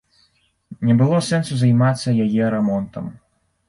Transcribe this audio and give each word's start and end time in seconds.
Не 0.89 0.95
было 1.03 1.21
сэнсу 1.29 1.53
займацца 1.61 2.19
яе 2.27 2.53
рамонтам. 2.59 3.17